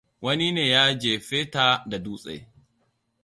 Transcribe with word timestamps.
Wani 0.23 0.47
ne 0.55 0.63
ya 0.73 0.83
jefe 1.01 1.39
ta 1.53 1.65
da 1.89 1.97
dutse. 2.05 2.35